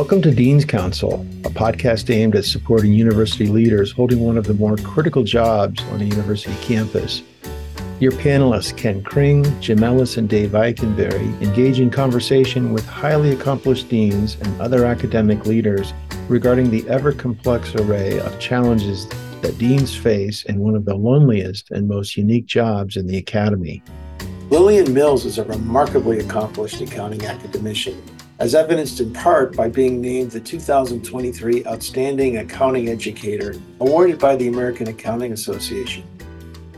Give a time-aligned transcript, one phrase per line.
[0.00, 4.54] Welcome to Deans Counsel, a podcast aimed at supporting university leaders holding one of the
[4.54, 7.22] more critical jobs on a university campus.
[8.00, 13.90] Your panelists, Ken Kring, Jim Ellis, and Dave Ikenberry, engage in conversation with highly accomplished
[13.90, 15.92] deans and other academic leaders
[16.28, 19.06] regarding the ever complex array of challenges
[19.42, 23.82] that deans face in one of the loneliest and most unique jobs in the academy.
[24.48, 28.02] Lillian Mills is a remarkably accomplished accounting academician
[28.40, 34.48] as evidenced in part by being named the 2023 Outstanding Accounting Educator, awarded by the
[34.48, 36.02] American Accounting Association.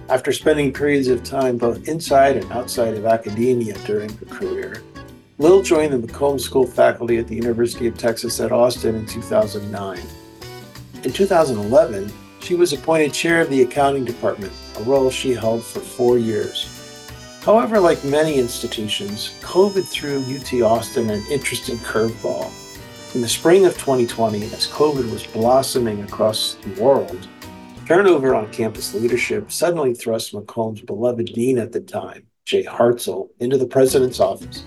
[0.08, 4.82] After spending periods of time both inside and outside of academia during her career,
[5.38, 10.00] Lil joined the McCombs School faculty at the University of Texas at Austin in 2009.
[11.04, 15.78] In 2011, she was appointed chair of the accounting department, a role she held for
[15.78, 16.81] four years.
[17.44, 22.48] However, like many institutions, COVID threw UT Austin an interesting curveball.
[23.16, 27.26] In the spring of 2020, as COVID was blossoming across the world,
[27.84, 33.58] turnover on campus leadership suddenly thrust McCombs' beloved dean at the time, Jay Hartzell, into
[33.58, 34.64] the president's office.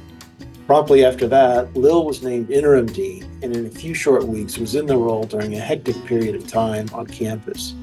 [0.68, 4.76] Promptly after that, Lil was named interim dean and in a few short weeks was
[4.76, 7.74] in the role during a hectic period of time on campus.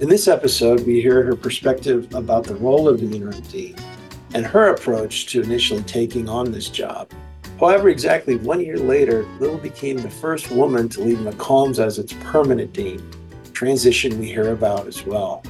[0.00, 3.74] In this episode, we hear her perspective about the role of the interim dean
[4.32, 7.10] and her approach to initially taking on this job.
[7.58, 12.12] However, exactly one year later, Lil became the first woman to lead McCombs as its
[12.20, 13.02] permanent dean,
[13.52, 15.42] transition we hear about as well.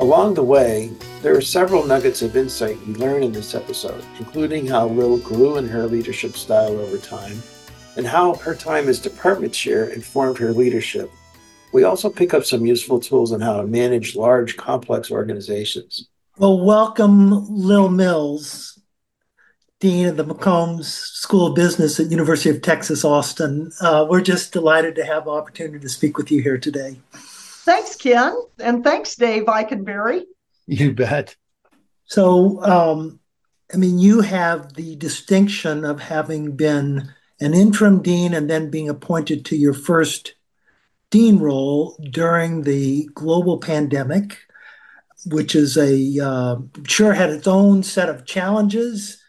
[0.00, 0.90] Along the way,
[1.22, 5.56] there are several nuggets of insight we learn in this episode, including how Lil grew
[5.56, 7.42] in her leadership style over time,
[7.96, 11.10] and how her time as department chair informed her leadership
[11.72, 16.08] we also pick up some useful tools on how to manage large, complex organizations.
[16.38, 18.80] Well, welcome, Lil Mills,
[19.80, 23.70] Dean of the McCombs School of Business at University of Texas, Austin.
[23.80, 26.96] Uh, we're just delighted to have the opportunity to speak with you here today.
[27.12, 30.22] Thanks, Ken, and thanks, Dave Ikenberry.
[30.66, 31.36] You bet.
[32.06, 33.20] So, um,
[33.72, 38.88] I mean, you have the distinction of having been an interim dean and then being
[38.88, 40.34] appointed to your first
[41.10, 44.38] dean role during the global pandemic,
[45.26, 49.22] which is a uh, sure had its own set of challenges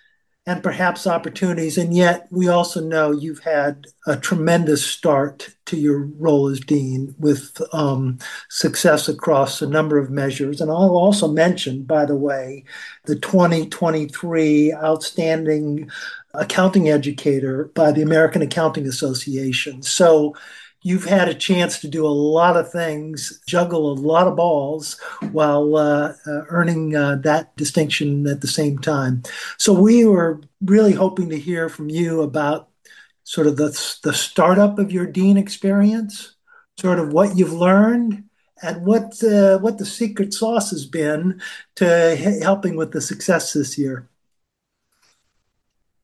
[0.49, 1.77] and perhaps opportunities.
[1.77, 7.13] And yet, we also know you've had a tremendous start to your role as dean
[7.19, 8.17] with um,
[8.49, 10.59] success across a number of measures.
[10.59, 12.63] And I'll also mention, by the way,
[13.05, 15.91] the 2023 Outstanding
[16.33, 19.83] Accounting Educator by the American Accounting Association.
[19.83, 20.35] So,
[20.81, 24.99] you've had a chance to do a lot of things, juggle a lot of balls
[25.31, 29.23] while uh, uh, earning uh, that distinction at the same time.
[29.57, 32.69] So we were really hoping to hear from you about
[33.23, 33.69] sort of the,
[34.03, 36.35] the startup of your dean experience,
[36.79, 38.23] sort of what you've learned.
[38.61, 41.41] And what uh, what the secret sauce has been
[41.75, 44.09] to helping with the success this year?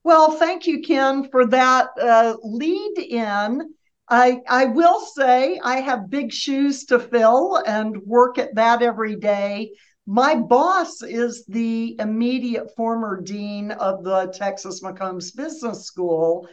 [0.06, 3.74] Well, thank you, Ken, for that uh, lead in.
[4.08, 9.16] I, I will say I have big shoes to fill and work at that every
[9.16, 9.72] day.
[10.06, 16.48] My boss is the immediate former dean of the Texas McCombs Business School.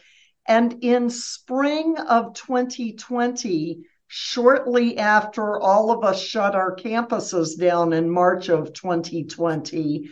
[0.49, 8.11] And in spring of 2020, shortly after all of us shut our campuses down in
[8.11, 10.09] March of 2020,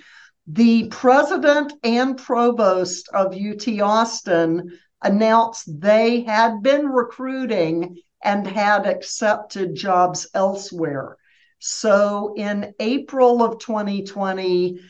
[0.47, 9.75] the president and provost of UT Austin announced they had been recruiting and had accepted
[9.75, 11.16] jobs elsewhere.
[11.59, 14.81] So in April of 2020,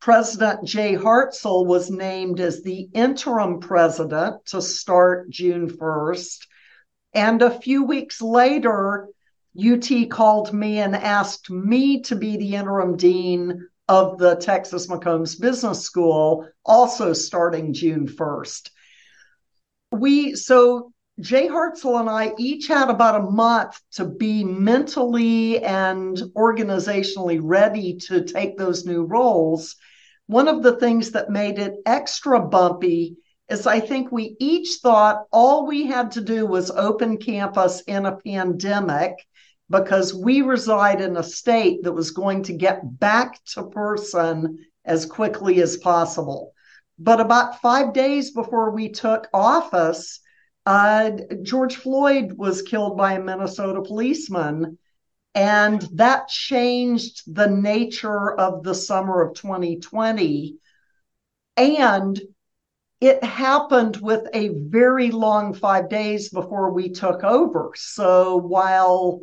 [0.00, 6.46] President Jay Hartzell was named as the interim president to start June 1st.
[7.14, 9.08] And a few weeks later,
[9.58, 15.40] UT called me and asked me to be the interim dean of the Texas McCombs
[15.40, 18.70] Business School, also starting June 1st
[19.94, 26.16] we so Jay Hartzell and I each had about a month to be mentally and
[26.36, 29.76] organizationally ready to take those new roles.
[30.26, 33.16] One of the things that made it extra bumpy
[33.48, 38.06] is I think we each thought all we had to do was open campus in
[38.06, 39.12] a pandemic
[39.70, 45.06] because we reside in a state that was going to get back to person as
[45.06, 46.53] quickly as possible.
[46.98, 50.20] But about five days before we took office,
[50.66, 51.10] uh,
[51.42, 54.78] George Floyd was killed by a Minnesota policeman.
[55.34, 60.56] And that changed the nature of the summer of 2020.
[61.56, 62.20] And
[63.00, 67.72] it happened with a very long five days before we took over.
[67.74, 69.20] So while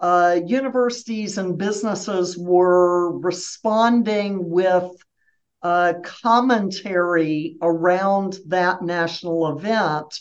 [0.00, 4.90] uh, universities and businesses were responding with
[5.66, 10.20] uh, commentary around that national event,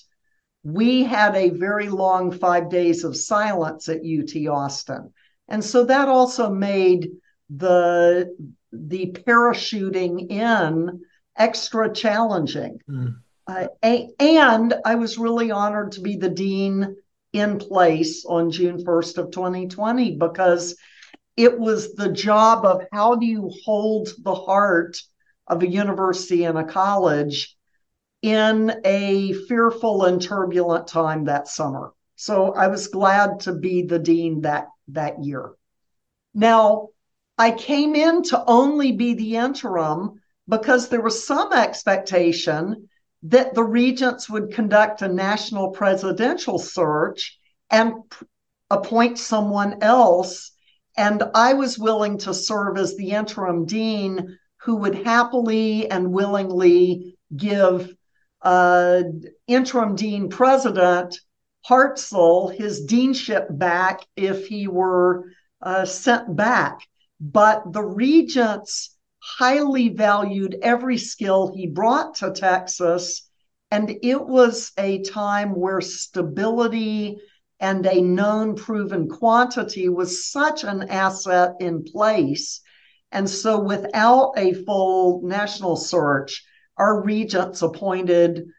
[0.64, 5.14] we had a very long five days of silence at UT Austin.
[5.48, 7.12] And so that also made
[7.52, 8.36] the
[8.72, 11.02] the parachuting in
[11.38, 12.80] extra challenging.
[12.90, 13.18] Mm.
[13.46, 13.68] Uh,
[14.20, 16.96] and I was really honored to be the dean
[17.34, 20.76] in place on June 1st of 2020 because
[21.38, 24.98] it was the job of how do you hold the heart
[25.48, 27.56] of a university and a college
[28.22, 31.94] in a fearful and turbulent time that summer.
[32.16, 35.52] So I was glad to be the dean that that year.
[36.34, 36.90] Now,
[37.38, 42.90] I came in to only be the interim because there was some expectation
[43.24, 47.38] that the regents would conduct a national presidential search
[47.72, 48.26] and p-
[48.70, 50.52] appoint someone else.
[50.96, 57.16] And I was willing to serve as the interim dean who would happily and willingly
[57.36, 57.96] give
[58.42, 59.04] uh,
[59.48, 61.16] interim dean president
[61.70, 65.26] Hartzell his deanship back if he were
[65.62, 66.80] uh, sent back.
[67.20, 73.22] But the regents highly valued every skill he brought to Texas.
[73.72, 77.18] And it was a time where stability
[77.60, 82.62] and a known proven quantity was such an asset in place.
[83.16, 86.44] And so, without a full national search,
[86.76, 88.50] our regents appointed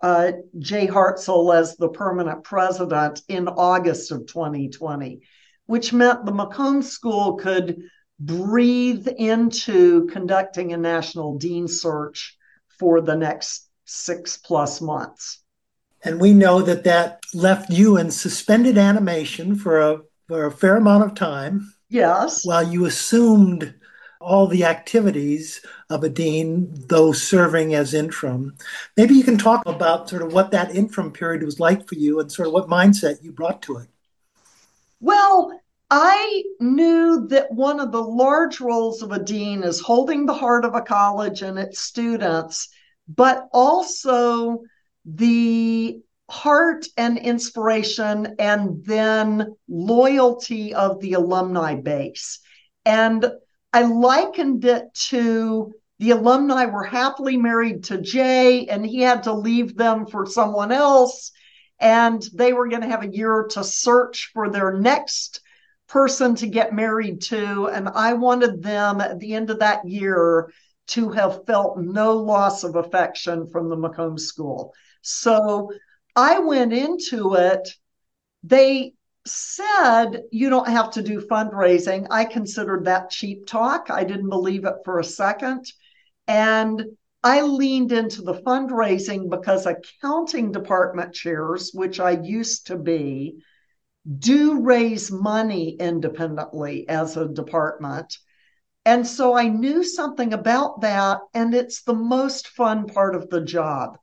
[0.00, 5.20] uh, Jay Hartzell as the permanent president in August of 2020,
[5.66, 7.82] which meant the McCombs School could
[8.18, 12.38] breathe into conducting a national dean search
[12.78, 15.42] for the next six plus months.
[16.02, 20.76] And we know that that left you in suspended animation for a, for a fair
[20.76, 21.70] amount of time.
[21.90, 22.46] Yes.
[22.46, 23.74] While you assumed
[24.20, 28.56] all the activities of a dean, though serving as interim.
[28.96, 32.20] Maybe you can talk about sort of what that interim period was like for you
[32.20, 33.88] and sort of what mindset you brought to it.
[35.00, 35.60] Well,
[35.90, 40.64] I knew that one of the large roles of a dean is holding the heart
[40.64, 42.68] of a college and its students,
[43.06, 44.62] but also
[45.04, 52.40] the heart and inspiration and then loyalty of the alumni base.
[52.84, 53.30] And
[53.76, 59.34] I likened it to the alumni were happily married to Jay and he had to
[59.34, 61.30] leave them for someone else.
[61.78, 65.42] And they were going to have a year to search for their next
[65.88, 67.66] person to get married to.
[67.66, 70.50] And I wanted them at the end of that year
[70.86, 74.72] to have felt no loss of affection from the McCombs School.
[75.02, 75.70] So
[76.14, 77.68] I went into it.
[78.42, 78.94] They
[79.26, 82.06] said you don't have to do fundraising.
[82.10, 83.90] I considered that cheap talk.
[83.90, 85.70] I didn't believe it for a second.
[86.26, 86.84] And
[87.22, 93.42] I leaned into the fundraising because accounting department chairs, which I used to be,
[94.18, 98.16] do raise money independently as a department.
[98.84, 103.40] And so I knew something about that, and it's the most fun part of the
[103.40, 103.98] job.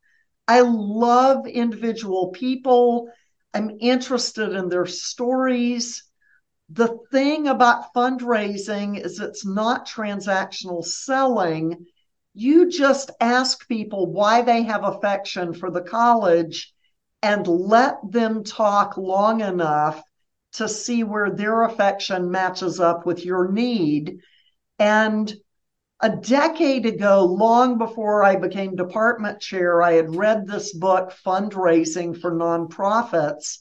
[0.45, 3.07] I love individual people.
[3.53, 6.03] I'm interested in their stories.
[6.69, 11.85] The thing about fundraising is it's not transactional selling.
[12.33, 16.73] You just ask people why they have affection for the college
[17.21, 20.01] and let them talk long enough
[20.53, 24.19] to see where their affection matches up with your need.
[24.79, 25.33] And
[26.03, 32.19] a decade ago, long before I became department chair, I had read this book, Fundraising
[32.19, 33.59] for Nonprofits,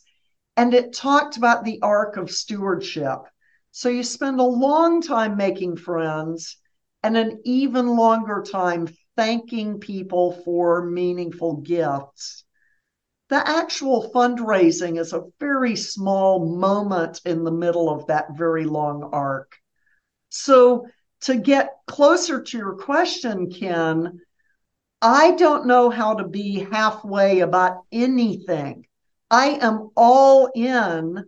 [0.57, 3.19] and it talked about the arc of stewardship.
[3.71, 6.57] So you spend a long time making friends
[7.05, 12.45] and an even longer time thanking people for meaningful gifts.
[13.29, 19.11] The actual fundraising is a very small moment in the middle of that very long
[19.13, 19.53] arc.
[20.29, 20.89] So,
[21.23, 24.21] to get closer to your question, Ken,
[25.01, 28.87] I don't know how to be halfway about anything.
[29.31, 31.25] I am all in,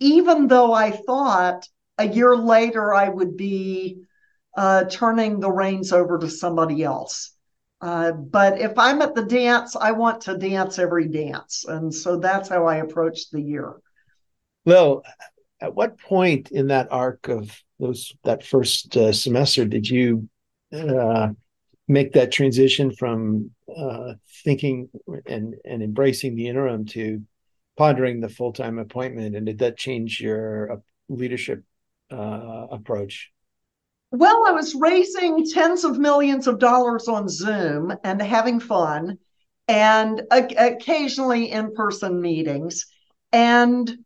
[0.00, 1.68] even though I thought
[1.98, 4.02] a year later I would be
[4.56, 7.32] uh, turning the reins over to somebody else.
[7.80, 11.64] Uh, but if I'm at the dance, I want to dance every dance.
[11.68, 13.74] And so that's how I approach the year.
[14.64, 15.02] Well,
[15.60, 20.28] at what point in that arc of those that first uh, semester did you
[20.72, 21.28] uh,
[21.88, 24.88] make that transition from uh, thinking
[25.26, 27.22] and and embracing the interim to
[27.76, 29.36] pondering the full time appointment?
[29.36, 30.76] And did that change your uh,
[31.08, 31.62] leadership
[32.10, 33.30] uh, approach?
[34.12, 39.18] Well, I was raising tens of millions of dollars on Zoom and having fun,
[39.68, 42.86] and occasionally in person meetings.
[43.32, 43.98] And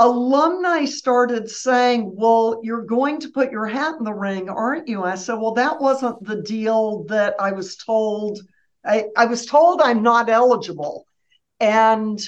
[0.00, 5.04] alumni started saying, Well, you're going to put your hat in the ring, aren't you?
[5.04, 8.40] I said, Well, that wasn't the deal that I was told.
[8.84, 11.04] I, I was told I'm not eligible.
[11.60, 12.18] And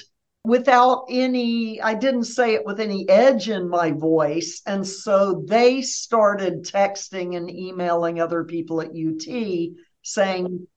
[0.45, 4.61] without any, I didn't say it with any edge in my voice.
[4.67, 10.67] And so they started texting and emailing other people at UT saying,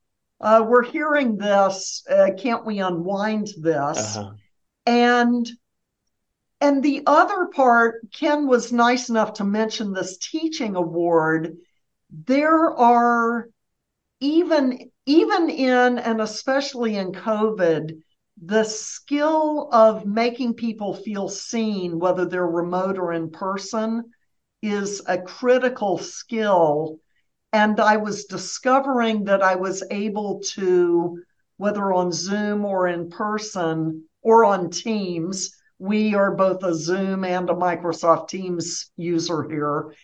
[0.41, 2.03] uh, We're hearing this.
[2.11, 4.17] Uh, can't we unwind this?
[4.17, 4.31] Uh-huh.
[4.87, 5.47] And
[6.67, 11.57] and the other part, Ken was nice enough to mention this teaching award.
[12.11, 13.49] There are
[14.19, 18.03] even even in and especially in COVID,
[18.43, 24.11] the skill of making people feel seen, whether they're remote or in person,
[24.61, 26.99] is a critical skill.
[27.53, 31.23] And I was discovering that I was able to,
[31.59, 37.51] whether on Zoom or in person or on Teams, we are both a Zoom and
[37.51, 39.95] a Microsoft Teams user here,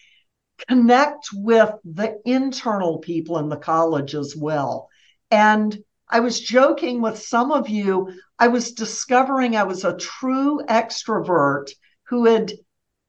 [0.69, 4.89] connect with the internal people in the college as well.
[5.31, 5.77] And
[6.09, 8.13] I was joking with some of you.
[8.39, 11.71] I was discovering I was a true extrovert
[12.09, 12.53] who had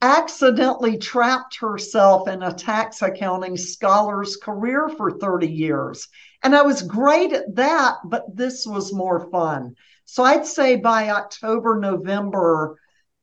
[0.00, 6.08] accidentally trapped herself in a tax accounting scholar's career for 30 years.
[6.42, 9.74] And I was great at that, but this was more fun.
[10.04, 12.78] So I'd say by October, November,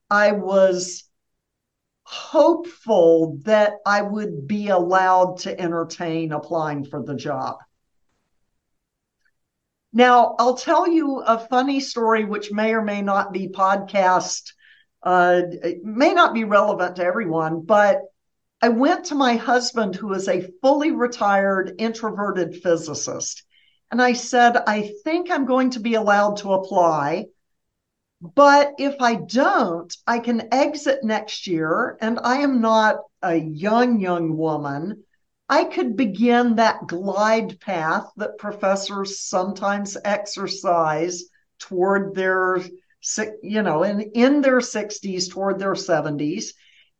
[0.09, 1.03] I was
[2.03, 7.57] hopeful that I would be allowed to entertain applying for the job.
[9.93, 14.51] Now, I'll tell you a funny story, which may or may not be podcast,
[15.03, 15.41] uh,
[15.83, 18.01] may not be relevant to everyone, but
[18.61, 23.43] I went to my husband, who is a fully retired introverted physicist.
[23.91, 27.25] And I said, I think I'm going to be allowed to apply.
[28.21, 31.97] But if I don't, I can exit next year.
[31.99, 35.03] And I am not a young, young woman.
[35.49, 41.25] I could begin that glide path that professors sometimes exercise
[41.59, 42.59] toward their,
[43.43, 46.53] you know, in, in their 60s, toward their 70s.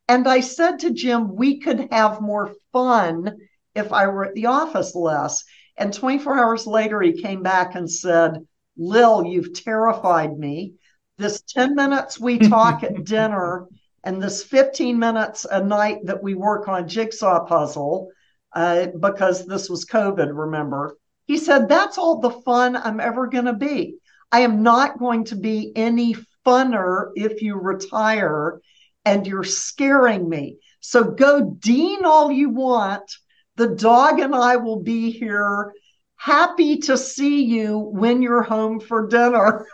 [0.09, 3.37] And I said to Jim, we could have more fun
[3.73, 5.45] if I were at the office less.
[5.81, 8.45] And 24 hours later, he came back and said,
[8.77, 10.75] Lil, you've terrified me.
[11.17, 13.65] This 10 minutes we talk at dinner
[14.03, 18.11] and this 15 minutes a night that we work on jigsaw puzzle,
[18.53, 20.97] uh, because this was COVID, remember?
[21.25, 23.95] He said, That's all the fun I'm ever going to be.
[24.31, 28.61] I am not going to be any funner if you retire
[29.03, 30.59] and you're scaring me.
[30.79, 33.11] So go dean all you want
[33.55, 35.73] the dog and I will be here
[36.15, 39.65] happy to see you when you're home for dinner.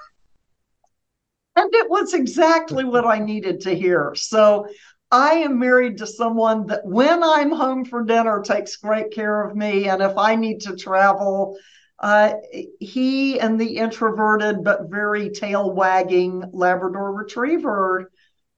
[1.55, 4.13] and it was exactly what I needed to hear.
[4.15, 4.67] So
[5.11, 9.55] I am married to someone that when I'm home for dinner takes great care of
[9.55, 9.89] me.
[9.89, 11.57] And if I need to travel,
[11.99, 12.33] uh,
[12.79, 18.11] he and the introverted but very tail wagging Labrador retriever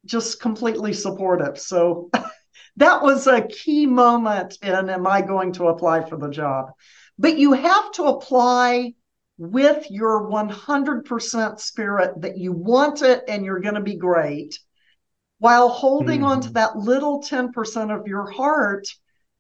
[0.06, 1.60] just completely supportive.
[1.60, 2.10] So
[2.80, 6.72] that was a key moment in am I going to apply for the job?
[7.18, 8.94] But you have to apply
[9.38, 14.58] with your 100% spirit that you want it and you're going to be great
[15.40, 16.26] while holding mm.
[16.26, 18.88] on to that little 10% of your heart.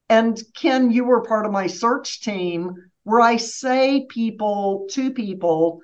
[0.09, 5.79] And Ken, you were part of my search team where I say people to people,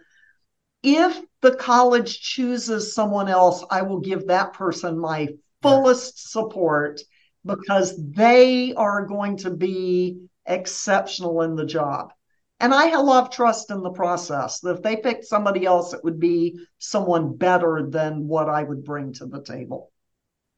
[0.83, 5.29] if the college chooses someone else, I will give that person my
[5.62, 7.00] fullest support
[7.46, 12.12] because they are going to be exceptional in the job.
[12.60, 15.66] And I have a lot of trust in the process that if they picked somebody
[15.66, 19.92] else, it would be someone better than what I would bring to the table.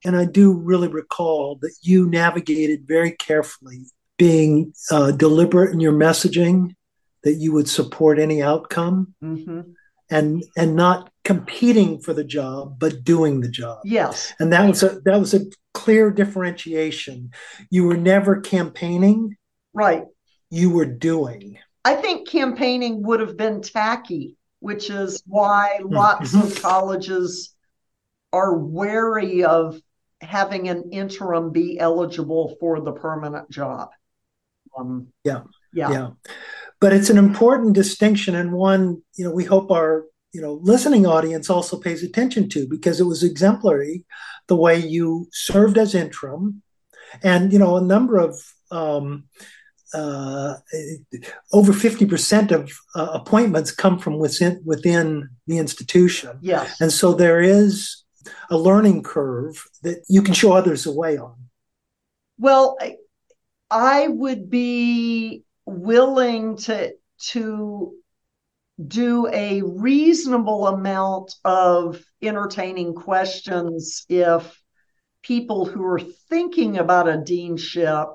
[0.04, 5.92] And I do really recall that you navigated very carefully, being uh, deliberate in your
[5.92, 6.76] messaging,
[7.24, 9.14] that you would support any outcome.
[9.22, 9.72] Mm-hmm
[10.10, 13.80] and and not competing for the job but doing the job.
[13.84, 14.32] Yes.
[14.38, 15.40] And that was a that was a
[15.74, 17.32] clear differentiation.
[17.70, 19.36] You were never campaigning.
[19.72, 20.04] Right.
[20.50, 21.58] You were doing.
[21.84, 27.54] I think campaigning would have been tacky which is why lots of colleges
[28.32, 29.80] are wary of
[30.20, 33.90] having an interim be eligible for the permanent job.
[34.76, 35.42] Um, yeah.
[35.72, 35.90] Yeah.
[35.90, 36.08] yeah.
[36.80, 41.06] But it's an important distinction and one, you know, we hope our, you know, listening
[41.06, 44.04] audience also pays attention to because it was exemplary
[44.46, 46.62] the way you served as interim.
[47.22, 48.38] And, you know, a number of
[48.70, 49.24] um,
[49.94, 50.54] uh,
[51.52, 56.38] over 50% of uh, appointments come from within within the institution.
[56.42, 56.80] Yes.
[56.80, 58.04] And so there is
[58.50, 61.34] a learning curve that you can show others the way on.
[62.38, 62.76] Well,
[63.70, 67.94] I would be willing to to
[68.86, 74.60] do a reasonable amount of entertaining questions if
[75.22, 78.14] people who are thinking about a deanship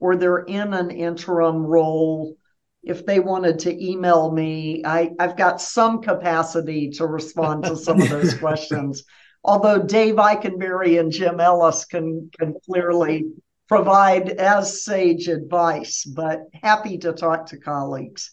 [0.00, 2.36] or they're in an interim role
[2.82, 8.00] if they wanted to email me I, i've got some capacity to respond to some
[8.00, 9.04] of those questions.
[9.44, 13.26] Although dave Ikenberry and jim ellis can can clearly
[13.68, 18.32] provide as sage advice but happy to talk to colleagues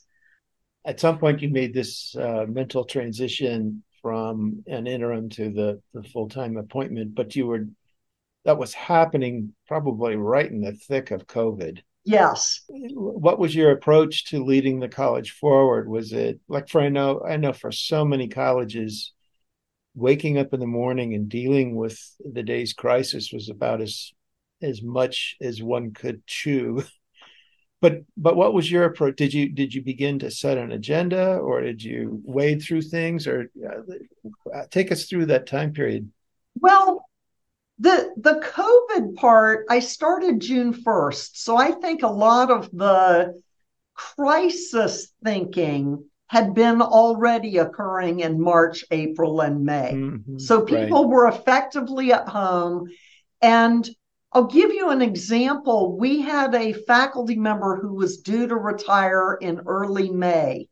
[0.86, 6.04] at some point you made this uh, mental transition from an interim to the, the
[6.10, 7.66] full-time appointment but you were
[8.46, 11.80] that was happening probably right in the thick of COVID.
[12.06, 12.62] Yes.
[12.70, 15.90] What was your approach to leading the college forward?
[15.90, 19.12] Was it like for I know I know for so many colleges,
[19.96, 24.14] waking up in the morning and dealing with the day's crisis was about as
[24.66, 26.84] as much as one could chew.
[27.82, 29.18] But but what was your approach?
[29.18, 33.28] Did you did you begin to set an agenda, or did you wade through things,
[33.28, 33.52] or
[34.52, 36.10] uh, take us through that time period?
[36.56, 37.06] Well,
[37.80, 41.32] the the COVID part, I started June 1st.
[41.36, 43.40] So I think a lot of the
[43.94, 49.92] crisis thinking had been already occurring in March, April, and May.
[49.94, 51.10] Mm-hmm, so people right.
[51.10, 52.90] were effectively at home.
[53.42, 53.88] And
[54.36, 55.98] I'll give you an example.
[55.98, 60.68] We had a faculty member who was due to retire in early May,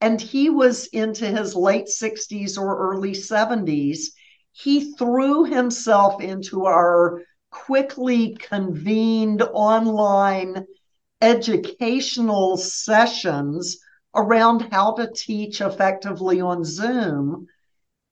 [0.00, 4.12] and he was into his late 60s or early 70s
[4.52, 10.66] he threw himself into our quickly convened online
[11.20, 13.78] educational sessions
[14.14, 17.46] around how to teach effectively on Zoom.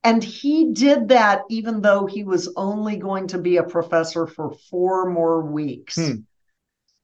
[0.06, 4.54] And he did that even though he was only going to be a professor for
[4.70, 5.96] four more weeks.
[5.96, 6.18] Hmm.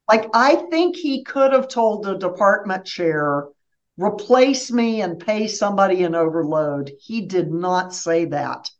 [0.08, 3.48] Like, I think he could have told the department chair,
[3.96, 6.92] replace me and pay somebody an overload.
[7.00, 8.70] He did not say that.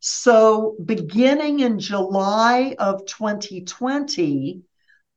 [0.00, 4.60] So, beginning in July of 2020,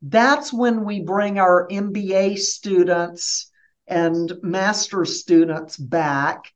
[0.01, 3.51] that's when we bring our MBA students
[3.85, 6.53] and master's students back.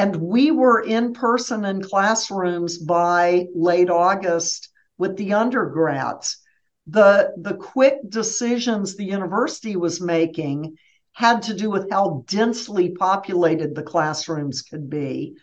[0.00, 6.38] And we were in person in classrooms by late August with the undergrads.
[6.86, 10.78] The, the quick decisions the university was making
[11.12, 15.36] had to do with how densely populated the classrooms could be.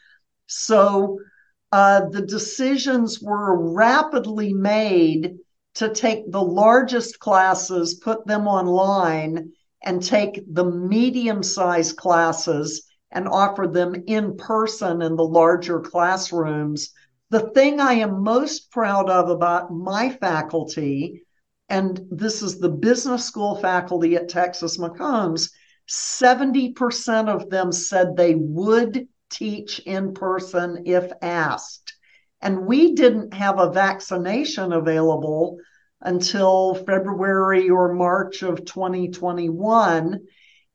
[0.48, 1.20] So
[1.72, 5.38] uh, the decisions were rapidly made
[5.76, 9.52] to take the largest classes, put them online,
[9.84, 16.92] and take the medium sized classes and offer them in person in the larger classrooms.
[17.30, 21.24] The thing I am most proud of about my faculty,
[21.70, 25.50] and this is the business school faculty at Texas McCombs,
[25.90, 31.94] 70% of them said they would teach in person if asked.
[32.42, 35.58] And we didn't have a vaccination available
[36.02, 40.20] until February or March of 2021.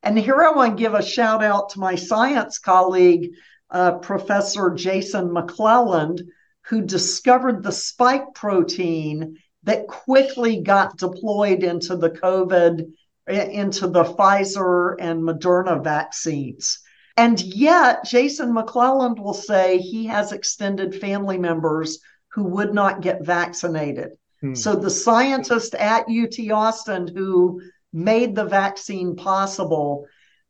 [0.03, 3.31] And here I want to give a shout out to my science colleague,
[3.69, 6.19] uh, Professor Jason McLellan,
[6.65, 12.91] who discovered the spike protein that quickly got deployed into the COVID,
[13.27, 16.79] into the Pfizer and Moderna vaccines.
[17.15, 23.25] And yet, Jason McLellan will say he has extended family members who would not get
[23.25, 24.11] vaccinated.
[24.41, 24.55] Hmm.
[24.55, 27.61] So the scientist at UT Austin who
[27.93, 30.07] made the vaccine possible,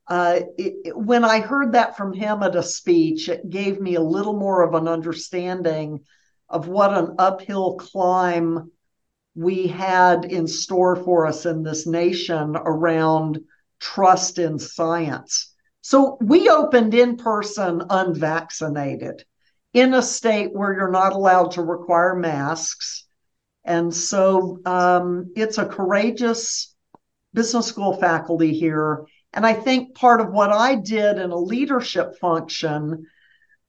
[0.07, 4.01] uh, it, when I heard that from him at a speech, it gave me a
[4.01, 6.01] little more of an understanding
[6.49, 8.71] of what an uphill climb
[9.35, 13.39] we had in store for us in this nation around
[13.79, 15.53] trust in science.
[15.81, 19.25] So we opened in person unvaccinated
[19.73, 23.05] in a state where you're not allowed to require masks.
[23.65, 26.72] And so um, it's a courageous
[27.33, 29.05] business school faculty here.
[29.33, 33.07] And I think part of what I did in a leadership function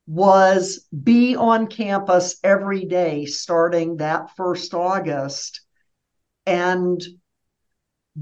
[0.07, 5.63] was be on campus every day starting that first August
[6.45, 7.03] and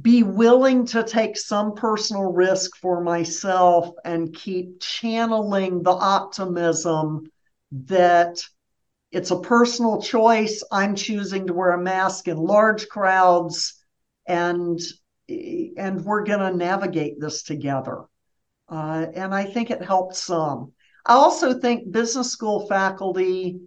[0.01, 7.31] be willing to take some personal risk for myself and keep channeling the optimism
[7.73, 8.43] that
[9.11, 10.63] it's a personal choice.
[10.73, 13.75] I'm choosing to wear a mask in large crowds
[14.27, 14.81] and
[15.77, 18.05] and we're going to navigate this together.
[18.69, 20.73] Uh, and I think it helped some.
[21.05, 23.61] I also think business school faculty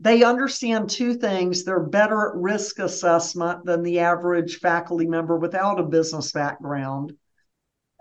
[0.00, 1.64] they understand two things.
[1.64, 7.14] They're better at risk assessment than the average faculty member without a business background.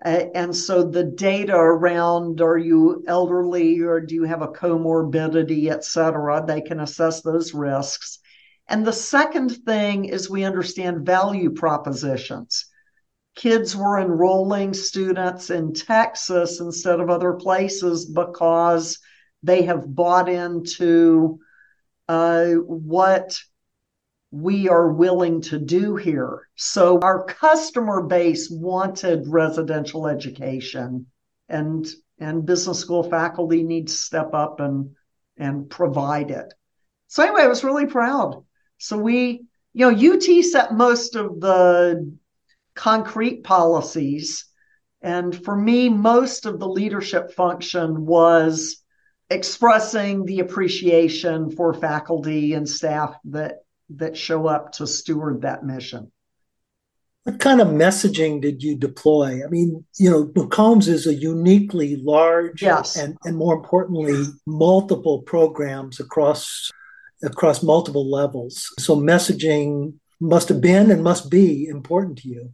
[0.03, 5.83] And so the data around are you elderly or do you have a comorbidity, et
[5.83, 8.19] cetera, they can assess those risks.
[8.67, 12.66] And the second thing is we understand value propositions.
[13.37, 18.97] Kids were enrolling students in Texas instead of other places because
[19.43, 21.37] they have bought into
[22.07, 23.39] uh, what
[24.31, 26.49] we are willing to do here.
[26.55, 31.05] So our customer base wanted residential education
[31.47, 31.87] and
[32.19, 34.95] and business school faculty need to step up and
[35.37, 36.51] and provide it.
[37.05, 38.43] So anyway, I was really proud.
[38.79, 42.17] So we, you know, UT set most of the
[42.77, 44.45] concrete policies.
[45.01, 48.81] And for me, most of the leadership function was
[49.29, 53.55] expressing the appreciation for faculty and staff that
[53.89, 56.11] that show up to steward that mission.
[57.23, 59.43] What kind of messaging did you deploy?
[59.45, 62.95] I mean, you know, McCombs is a uniquely large yes.
[62.97, 66.69] and, and more importantly, multiple programs across
[67.23, 68.73] across multiple levels.
[68.79, 72.53] So messaging must have been and must be important to you.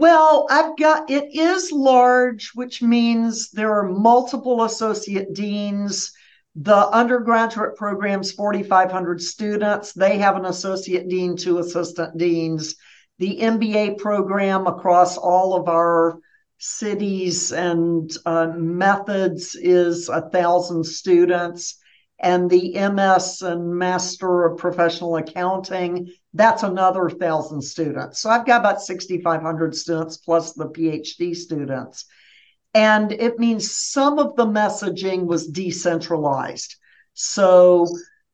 [0.00, 6.10] Well, I've got it is large, which means there are multiple associate deans.
[6.54, 9.92] The undergraduate program's 4,500 students.
[9.92, 12.76] They have an associate dean, two assistant deans.
[13.18, 16.18] The MBA program across all of our
[16.56, 21.78] cities and uh, methods is a thousand students
[22.20, 28.20] and the MS and Master of Professional Accounting, that's another thousand students.
[28.20, 32.04] So I've got about 6,500 students plus the PhD students.
[32.74, 36.76] And it means some of the messaging was decentralized.
[37.14, 37.88] So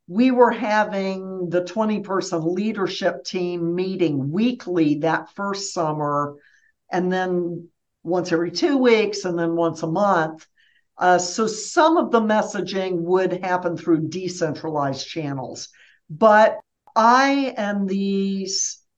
[0.08, 6.36] we were having the 20 person leadership team meeting weekly that first summer,
[6.90, 7.68] and then
[8.02, 10.46] once every two weeks, and then once a month.
[10.98, 15.68] Uh, so some of the messaging would happen through decentralized channels.
[16.08, 16.58] But
[16.94, 18.48] I and the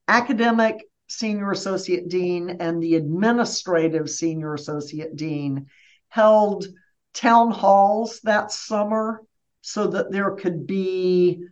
[0.07, 5.67] academic senior associate dean and the administrative senior associate dean
[6.07, 6.67] held
[7.13, 9.21] town halls that summer
[9.61, 11.43] so that there could be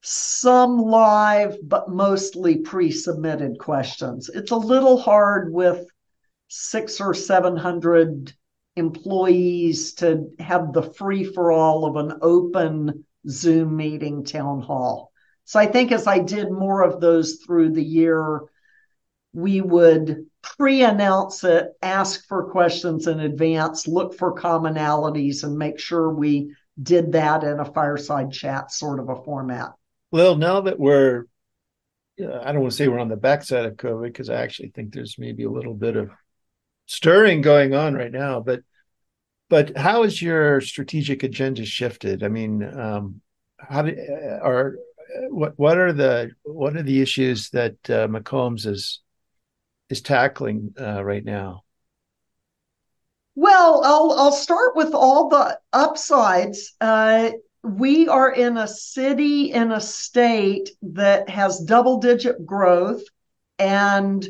[0.00, 5.86] some live but mostly pre-submitted questions it's a little hard with
[6.48, 8.32] six or seven hundred
[8.78, 15.12] employees to have the free for all of an open Zoom meeting town hall.
[15.44, 18.42] So I think as I did more of those through the year,
[19.32, 25.78] we would pre announce it, ask for questions in advance, look for commonalities, and make
[25.78, 29.72] sure we did that in a fireside chat sort of a format.
[30.10, 31.24] Well, now that we're,
[32.20, 34.70] uh, I don't want to say we're on the backside of COVID because I actually
[34.70, 36.10] think there's maybe a little bit of
[36.86, 38.40] stirring going on right now.
[38.40, 38.60] But
[39.48, 42.22] but how has your strategic agenda shifted?
[42.22, 43.20] I mean, um,
[43.58, 43.96] how do
[44.42, 44.76] are
[45.30, 49.00] what what are the what are the issues that uh, McCombs is
[49.88, 51.64] is tackling uh, right now?
[53.34, 56.74] Well, I'll I'll start with all the upsides.
[56.80, 57.30] Uh,
[57.62, 63.02] we are in a city in a state that has double digit growth
[63.58, 64.26] and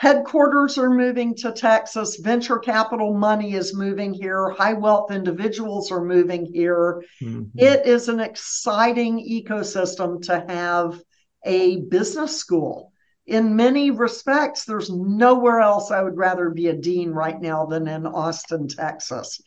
[0.00, 2.16] Headquarters are moving to Texas.
[2.16, 4.48] Venture capital money is moving here.
[4.48, 7.04] High wealth individuals are moving here.
[7.22, 7.58] Mm-hmm.
[7.58, 11.02] It is an exciting ecosystem to have
[11.44, 12.94] a business school.
[13.26, 17.86] In many respects, there's nowhere else I would rather be a dean right now than
[17.86, 19.38] in Austin, Texas.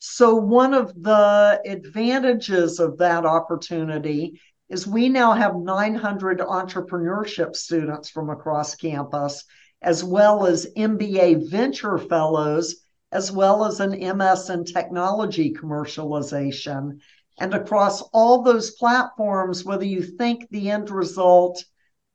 [0.00, 8.10] So, one of the advantages of that opportunity is we now have 900 entrepreneurship students
[8.10, 9.44] from across campus
[9.82, 12.76] as well as MBA venture fellows,
[13.10, 16.98] as well as an MS in technology commercialization.
[17.38, 21.64] And across all those platforms, whether you think the end result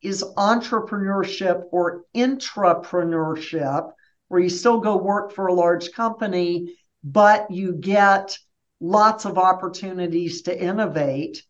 [0.01, 3.91] is entrepreneurship or intrapreneurship,
[4.27, 8.37] where you still go work for a large company, but you get
[8.79, 11.43] lots of opportunities to innovate,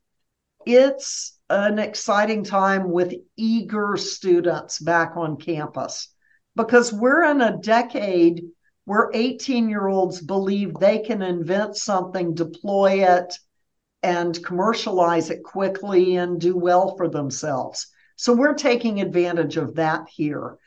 [0.65, 6.09] it's an exciting time with eager students back on campus
[6.55, 8.43] because we're in a decade
[8.85, 13.37] where 18 year olds believe they can invent something, deploy it,
[14.03, 17.87] and commercialize it quickly and do well for themselves.
[18.15, 20.57] So we're taking advantage of that here.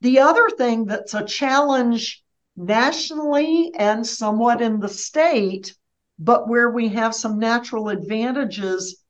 [0.00, 2.22] The other thing that's a challenge
[2.56, 5.74] nationally and somewhat in the state,
[6.18, 9.03] but where we have some natural advantages,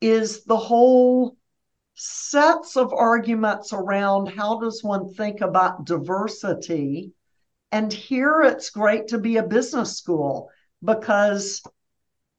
[0.00, 1.36] is the whole
[1.94, 7.12] sets of arguments around how does one think about diversity.
[7.72, 10.50] And here it's great to be a business school
[10.82, 11.62] because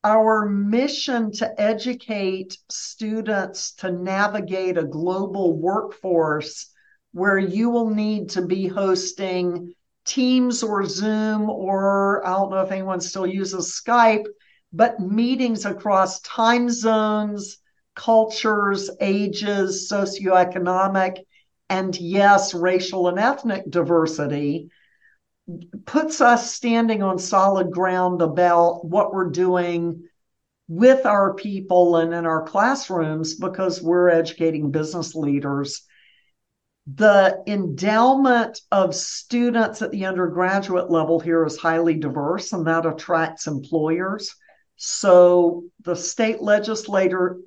[0.04, 6.72] our mission to educate students to navigate a global workforce
[7.12, 12.72] where you will need to be hosting Teams or Zoom, or I don't know if
[12.72, 14.26] anyone still uses Skype,
[14.74, 17.58] but meetings across time zones,
[17.96, 21.20] cultures, ages, socioeconomic,
[21.70, 24.70] and yes, racial and ethnic diversity
[25.86, 30.04] puts us standing on solid ground about what we're doing
[30.68, 35.82] with our people and in our classrooms because we're educating business leaders.
[36.94, 43.48] The endowment of students at the undergraduate level here is highly diverse, and that attracts
[43.48, 44.34] employers.
[44.84, 47.38] So the state legislature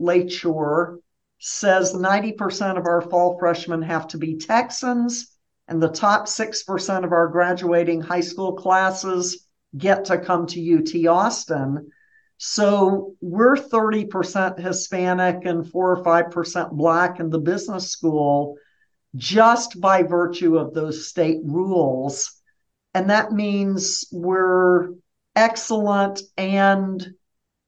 [1.40, 7.10] says 90% of our fall freshmen have to be Texans, and the top 6% of
[7.10, 11.90] our graduating high school classes get to come to UT Austin.
[12.38, 18.58] So we're 30% Hispanic and 4 or 5% Black in the business school
[19.16, 22.40] just by virtue of those state rules.
[22.94, 24.90] And that means we're
[25.34, 27.04] excellent and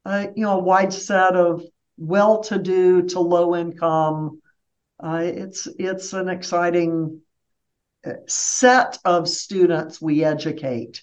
[0.07, 1.65] uh, you know, a wide set of
[1.99, 4.41] well-to-do to low-income.
[5.03, 7.21] Uh, it's it's an exciting
[8.07, 11.03] uh, set of students we educate,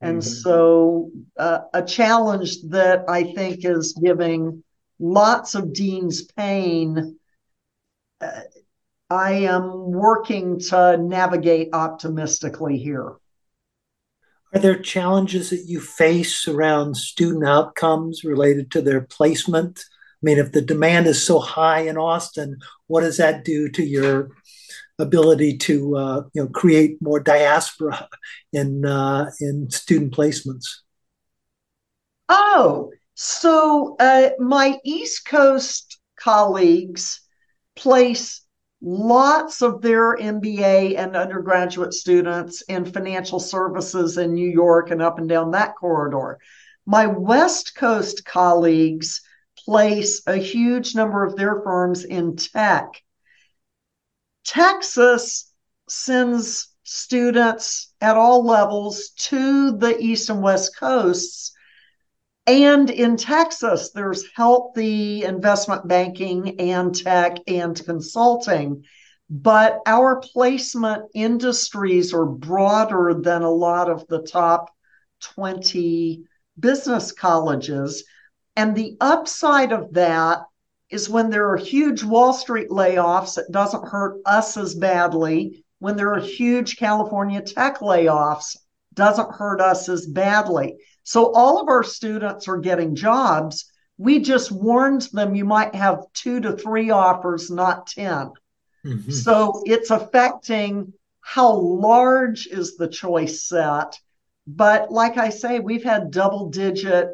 [0.00, 0.30] and mm-hmm.
[0.30, 4.64] so uh, a challenge that I think is giving
[4.98, 7.18] lots of deans pain.
[8.20, 8.40] Uh,
[9.10, 13.16] I am working to navigate optimistically here.
[14.54, 19.78] Are there challenges that you face around student outcomes related to their placement?
[19.78, 23.84] I mean, if the demand is so high in Austin, what does that do to
[23.84, 24.30] your
[24.98, 28.08] ability to uh, you know create more diaspora
[28.52, 30.78] in uh, in student placements?
[32.28, 37.20] Oh, so uh, my East Coast colleagues
[37.76, 38.42] place
[38.80, 45.18] lots of their MBA and undergraduate students in financial services in New York and up
[45.18, 46.38] and down that corridor.
[46.86, 49.20] My West Coast colleagues
[49.64, 53.02] place a huge number of their firms in tech.
[54.44, 55.52] Texas
[55.88, 61.52] sends students at all levels to the East and West Coasts
[62.48, 68.84] and in Texas, there's healthy investment banking and tech and consulting.
[69.28, 74.70] But our placement industries are broader than a lot of the top
[75.20, 76.24] 20
[76.58, 78.04] business colleges.
[78.56, 80.44] And the upside of that
[80.88, 85.66] is when there are huge Wall Street layoffs, it doesn't hurt us as badly.
[85.80, 88.56] When there are huge California tech layoffs,
[88.94, 90.76] doesn't hurt us as badly.
[91.08, 93.64] So all of our students are getting jobs.
[93.96, 98.32] We just warned them you might have two to three offers, not 10.
[98.84, 99.10] Mm-hmm.
[99.12, 100.92] So it's affecting
[101.22, 103.98] how large is the choice set.
[104.46, 107.08] But like I say, we've had double digit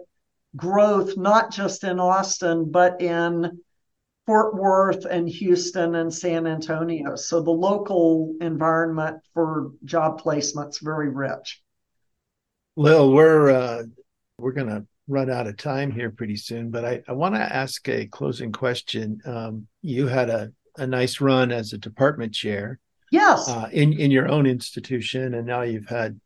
[0.56, 3.60] growth, not just in Austin, but in
[4.26, 7.14] Fort Worth and Houston and San Antonio.
[7.14, 11.62] So the local environment for job placements very rich.
[12.76, 13.82] Lil, we're uh,
[14.38, 17.40] we're going to run out of time here pretty soon, but I, I want to
[17.40, 19.20] ask a closing question.
[19.24, 24.10] Um, you had a, a nice run as a department chair, yes, uh, in in
[24.10, 26.20] your own institution, and now you've had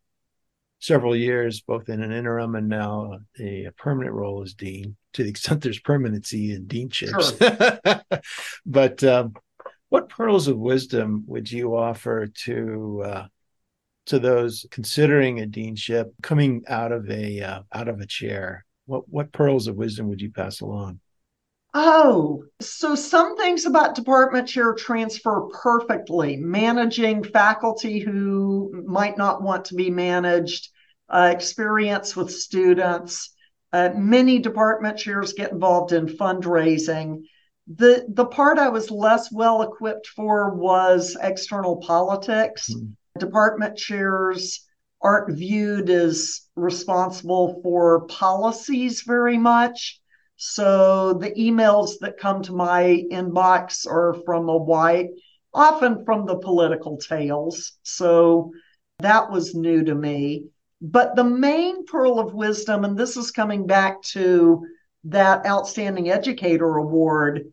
[0.81, 4.97] several years, both in an interim and now a, a permanent role as dean.
[5.15, 8.21] To the extent there's permanency in deanships, sure.
[8.67, 9.35] but um,
[9.89, 13.27] what pearls of wisdom would you offer to uh,
[14.09, 19.09] to those considering a deanship coming out of a uh, out of a chair what
[19.09, 20.99] what pearls of wisdom would you pass along
[21.75, 29.67] oh so some things about department chair transfer perfectly managing faculty who might not want
[29.67, 30.69] to be managed
[31.11, 33.35] uh, experience with students
[33.73, 37.23] uh, many department chairs get involved in fundraising
[37.67, 42.73] The the part I was less well equipped for was external politics.
[42.73, 42.93] Mm-hmm.
[43.19, 44.67] Department chairs
[45.01, 50.01] aren't viewed as responsible for policies very much.
[50.37, 55.11] So the emails that come to my inbox are from a white,
[55.53, 57.73] often from the political tails.
[57.83, 58.53] So
[59.01, 60.47] that was new to me.
[60.81, 64.65] But the main pearl of wisdom, and this is coming back to
[65.05, 67.53] that Outstanding Educator Award,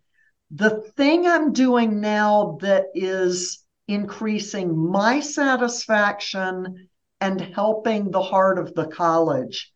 [0.52, 6.90] the thing I'm doing now that is increasing my satisfaction
[7.22, 9.72] and helping the heart of the college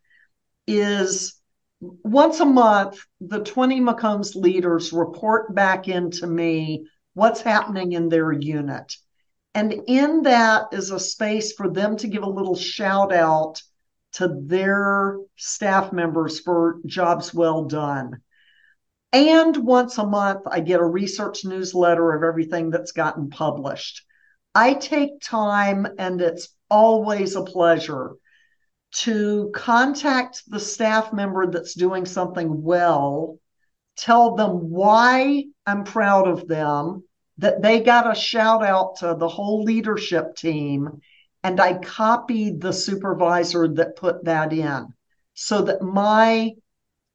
[0.66, 1.40] is
[1.80, 8.32] once a month, the 20 McCombs leaders report back into me what's happening in their
[8.32, 8.94] unit.
[9.54, 13.62] And in that is a space for them to give a little shout out
[14.12, 18.20] to their staff members for jobs well done.
[19.12, 24.04] And once a month, I get a research newsletter of everything that's gotten published.
[24.54, 28.12] I take time, and it's always a pleasure
[28.92, 33.38] to contact the staff member that's doing something well,
[33.96, 37.04] tell them why I'm proud of them,
[37.38, 41.00] that they got a shout out to the whole leadership team,
[41.42, 44.88] and I copied the supervisor that put that in
[45.34, 46.52] so that my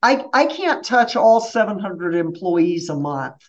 [0.02, 3.42] I, I can't touch all 700 employees a month,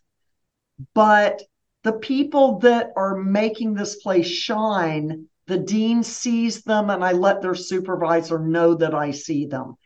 [0.94, 1.42] but
[1.84, 7.42] the people that are making this place shine, the dean sees them and I let
[7.42, 9.76] their supervisor know that I see them.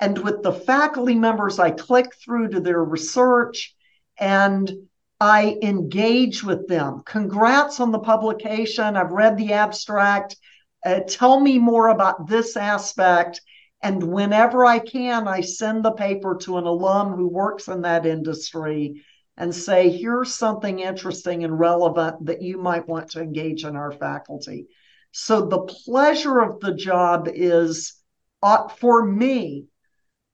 [0.00, 3.74] And with the faculty members, I click through to their research
[4.18, 4.72] and
[5.20, 7.02] I engage with them.
[7.04, 8.96] Congrats on the publication.
[8.96, 10.36] I've read the abstract.
[10.84, 13.40] Uh, tell me more about this aspect.
[13.82, 18.06] And whenever I can, I send the paper to an alum who works in that
[18.06, 19.02] industry
[19.36, 23.90] and say, here's something interesting and relevant that you might want to engage in our
[23.90, 24.68] faculty.
[25.10, 27.94] So the pleasure of the job is,
[28.42, 29.66] uh, for me,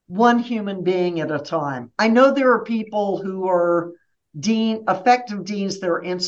[0.08, 1.92] one human being at a time.
[1.98, 3.92] I know there are people who are
[4.38, 6.20] dean effective deans they're in,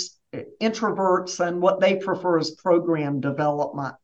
[0.61, 3.95] introverts and what they prefer is program development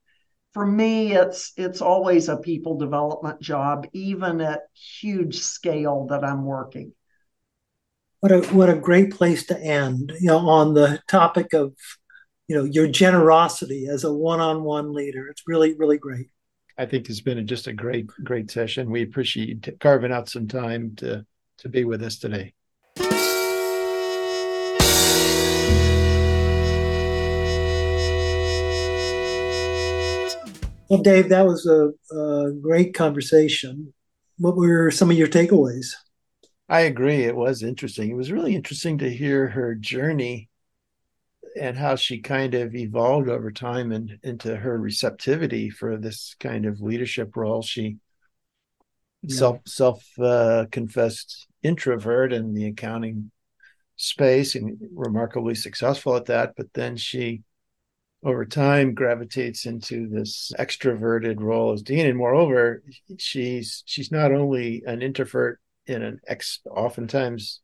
[0.57, 6.47] for me it's it's always a people development job even at huge scale that i'm
[6.47, 6.95] working.
[8.21, 11.75] What a what a great place to end you know on the topic of
[12.49, 15.29] you know your generosity as a one-on-one leader.
[15.29, 16.31] It's really really great.
[16.79, 18.91] I think it's been a, just a great great session.
[18.91, 21.27] We appreciate carving out some time to
[21.59, 22.55] to be with us today
[30.97, 33.93] Well, Dave, that was a, a, great conversation.
[34.39, 35.89] What were some of your takeaways?
[36.71, 37.25] I agree.
[37.25, 38.11] It was interesting.
[38.11, 40.49] It was really interesting to hear her journey
[41.61, 46.65] and how she kind of evolved over time and into her receptivity for this kind
[46.65, 47.61] of leadership role.
[47.61, 47.99] She
[49.21, 49.37] yeah.
[49.37, 53.31] self self uh, confessed introvert in the accounting
[53.97, 56.55] space and remarkably successful at that.
[56.57, 57.43] But then she
[58.27, 62.07] over time gravitates into this extroverted role as dean.
[62.07, 62.83] And moreover
[63.19, 67.61] she's she's not only an introvert in an ex oftentimes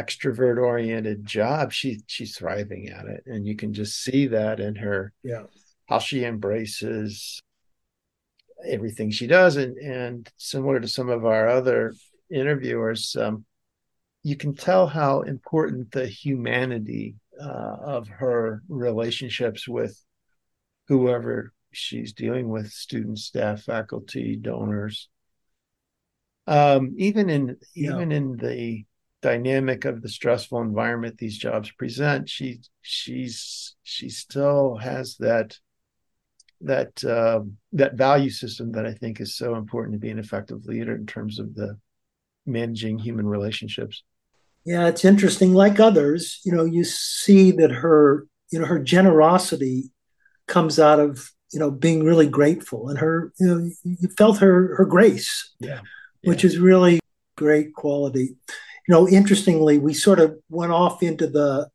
[0.00, 3.24] extrovert oriented job she she's thriving at it.
[3.26, 5.42] And you can just see that in her yeah.
[5.84, 7.42] how she embraces
[8.66, 9.56] everything she does.
[9.56, 11.94] And and similar to some of our other
[12.30, 13.44] interviewers um,
[14.22, 19.98] you can tell how important the humanity uh, of her relationships with
[20.88, 25.08] whoever she's dealing with students staff faculty donors
[26.46, 27.94] um, even in yeah.
[27.94, 28.84] even in the
[29.22, 35.56] dynamic of the stressful environment these jobs present she she's she still has that
[36.60, 37.40] that uh,
[37.72, 41.06] that value system that i think is so important to be an effective leader in
[41.06, 41.78] terms of the
[42.46, 44.02] managing human relationships
[44.64, 45.54] yeah, it's interesting.
[45.54, 49.90] Like others, you know, you see that her, you know, her generosity
[50.46, 54.74] comes out of, you know, being really grateful, and her, you know, you felt her
[54.76, 55.80] her grace, yeah,
[56.24, 57.00] which is really
[57.36, 58.36] great quality.
[58.88, 61.68] You know, interestingly, we sort of went off into the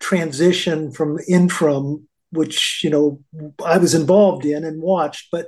[0.00, 3.22] transition from interim, which you know
[3.64, 5.46] I was involved in and watched, but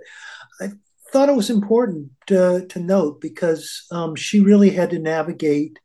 [0.60, 0.70] I
[1.12, 5.78] thought it was important to, to note because um, she really had to navigate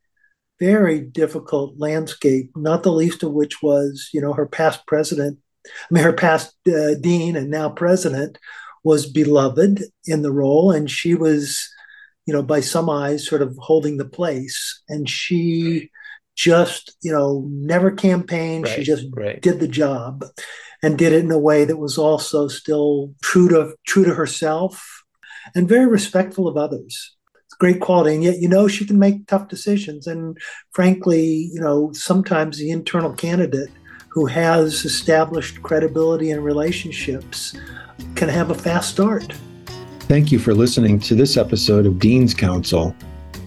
[0.60, 5.94] very difficult landscape, not the least of which was, you know, her past president, I
[5.94, 8.38] mean, her past uh, dean and now president
[8.84, 11.68] was beloved in the role, and she was,
[12.26, 14.82] you know, by some eyes, sort of holding the place.
[14.88, 15.90] And she
[16.36, 18.68] just, you know, never campaigned.
[18.68, 19.42] She just right.
[19.42, 20.24] did the job
[20.82, 25.04] and did it in a way that was also still true to true to herself
[25.54, 27.16] and very respectful of others.
[27.60, 28.16] Great quality.
[28.16, 30.08] And yet, you know, she can make tough decisions.
[30.08, 30.38] And
[30.72, 33.70] frankly, you know, sometimes the internal candidate
[34.08, 37.56] who has established credibility and relationships
[38.16, 39.34] can have a fast start.
[40.02, 42.96] Thank you for listening to this episode of Deans Counsel.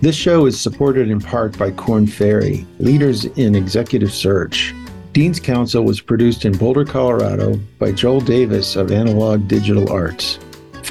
[0.00, 4.74] This show is supported in part by Korn Ferry, leaders in executive search.
[5.12, 10.38] Deans Counsel was produced in Boulder, Colorado by Joel Davis of Analog Digital Arts.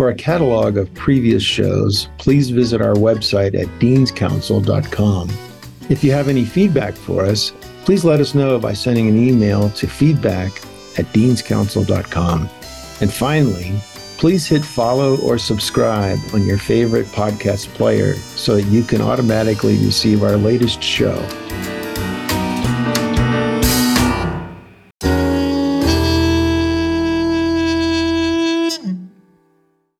[0.01, 5.29] For a catalog of previous shows, please visit our website at deanscounsel.com.
[5.91, 7.51] If you have any feedback for us,
[7.85, 10.53] please let us know by sending an email to feedback
[10.97, 12.49] at deanscounsel.com.
[12.99, 13.73] And finally,
[14.17, 19.77] please hit follow or subscribe on your favorite podcast player so that you can automatically
[19.85, 21.13] receive our latest show.